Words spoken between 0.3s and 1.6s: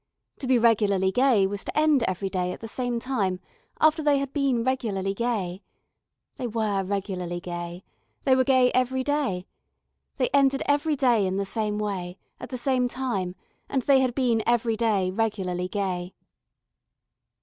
To be regularly gay